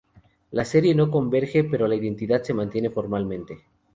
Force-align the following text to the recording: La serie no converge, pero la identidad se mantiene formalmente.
La 0.49 0.65
serie 0.65 0.95
no 0.95 1.11
converge, 1.11 1.63
pero 1.63 1.87
la 1.87 1.93
identidad 1.93 2.41
se 2.41 2.55
mantiene 2.55 2.89
formalmente. 2.89 3.65